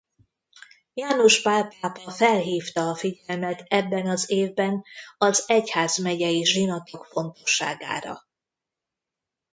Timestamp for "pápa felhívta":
1.79-2.89